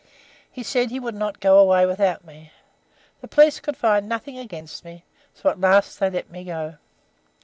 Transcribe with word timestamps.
He 0.51 0.63
said 0.63 0.89
he 0.89 0.99
would 0.99 1.13
not 1.13 1.39
go 1.39 1.59
away 1.59 1.85
without 1.85 2.25
me. 2.25 2.51
The 3.19 3.27
police 3.27 3.59
could 3.59 3.77
find 3.77 4.03
out 4.05 4.09
nothing 4.09 4.35
against 4.39 4.83
me, 4.83 5.03
so, 5.35 5.51
at 5.51 5.59
last, 5.61 5.99
they 5.99 6.09
let 6.09 6.31
me 6.31 6.43
go. 6.43 6.77